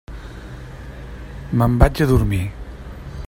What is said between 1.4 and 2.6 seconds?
Me'n vaig a dormir.